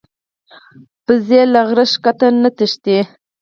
[1.05, 2.97] وزې له غره ښکته نه تښتي